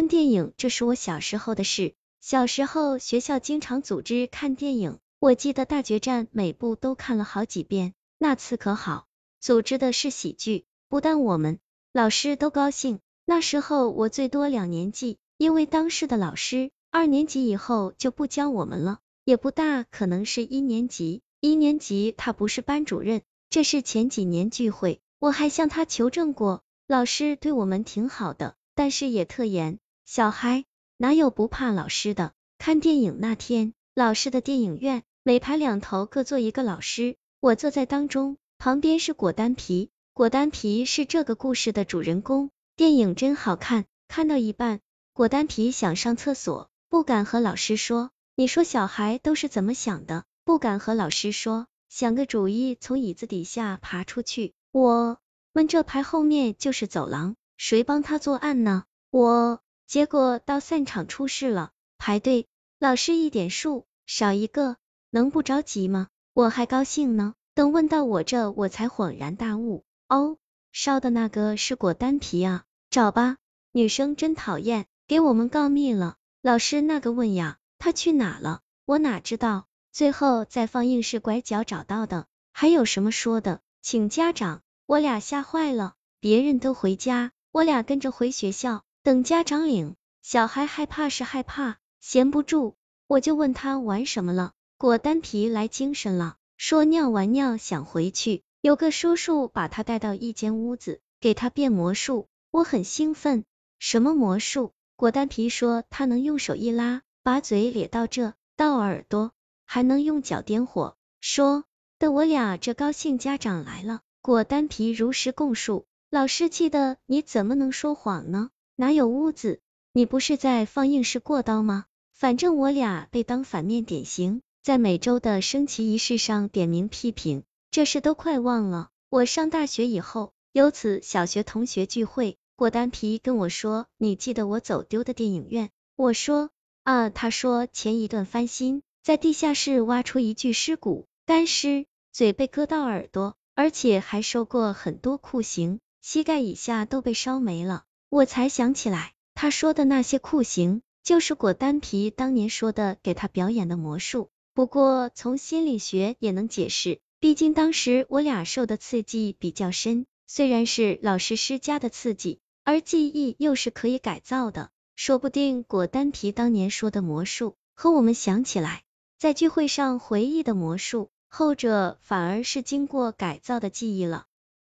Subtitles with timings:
[0.00, 1.92] 看电影，这是我小时候的事。
[2.22, 7.92] 小时候学校经常组织看电影，我记得《大决战》每部都看了好几遍。
[8.16, 9.08] 那次可好，
[9.42, 11.58] 组织的是喜剧，不但我们
[11.92, 13.00] 老师都高兴。
[13.26, 21.20] 那时候我最多两年级，因为当时的老师二年级以后就不教我们了，也不大可能是一年级。
[21.40, 23.20] 一年级他不是班主任。
[23.50, 26.62] 这是前几年聚会，我还向他求证过。
[26.88, 29.78] 老师对我们挺好的，但是也特严。
[30.12, 30.64] 小孩
[30.96, 32.32] 哪有不怕老师的？
[32.58, 39.90] 看电影那天，老师的电影院每排两头各坐一个老师，我坐在当中，旁边是果丹皮。
[40.12, 42.50] 果丹皮是这个故事的主人公。
[42.74, 44.80] 电影真好看，看到一半，
[45.12, 48.10] 果丹皮想上厕所，不敢和老师说。
[48.34, 50.24] 你说小孩都是怎么想的？
[50.44, 54.54] 不敢和老师说，想个主意，从椅子底下爬出去。
[54.72, 55.18] 我。
[55.52, 58.82] 问这排后面就是走廊，谁帮他作案呢？
[59.12, 62.46] 我，结果到散场出事了，排队，
[62.78, 64.76] 老师一点数，少一个，
[65.10, 66.06] 能不着急吗？
[66.32, 70.36] 我还高兴呢，等问到我这，我才恍然大悟，哦，
[70.70, 73.38] 烧的那个是果丹皮啊，找吧，
[73.72, 76.14] 女生真讨厌，给我们告密了。
[76.40, 78.60] 老师那个问呀，他去哪了？
[78.84, 83.60] 我哪知道，最后在放映室拐角找到的，还有什么说的？
[83.82, 84.62] 请家长。
[84.86, 89.96] 我俩吓坏了，别人都回家，我俩跟着回学校，等家长领。
[90.22, 92.74] 小孩害怕是害怕，闲不住，
[93.06, 94.52] 我就问他玩什么了。
[94.76, 102.28] 果丹皮来精神了，说尿完尿想回去，有个叔叔把他带到一间屋子，给他变魔术。
[102.50, 103.44] 我很兴奋，
[103.78, 104.72] 什么魔术？
[104.96, 109.32] 果丹皮说他能用手一拉，把嘴咧到这，到耳朵，
[109.64, 110.96] 还能用脚点火。
[111.22, 111.64] 说
[111.98, 114.02] 的我俩这高兴，家长来了。
[114.20, 118.50] 果丹皮如实供述，老师气的你怎么能说谎呢？
[118.80, 119.60] 哪有屋子？
[119.92, 121.84] 你不是在放映室过刀吗？
[122.14, 128.88] 反正我俩被当反面典型，在每周的升旗仪式上点名批评，这事都快忘了。
[129.10, 135.68] 我上大学以后，有次小学同学聚会，果丹皮跟我说，你记得我走丢的电影院？
[135.94, 136.48] 我说
[136.82, 143.34] 啊，他说前一段翻新，在地下室挖出一具尸骨，干尸，嘴被割到耳朵。
[143.54, 147.84] 而且还受过很多酷刑，膝盖以下都被烧没了。
[148.10, 154.30] 我才想起来，他说的那些酷刑，就是果丹皮当年说的给他表演的魔术。
[154.52, 168.82] 不过从心理学也能解释，毕竟当时我俩受的刺激比较深，虽然是老师施加的刺激，而记忆又是可以改造的，说不定果丹皮当年说的魔术和我们想起来
[169.20, 171.10] 在聚会上回忆的魔术。
[171.32, 174.26] 后者反而是经过改造的记忆了。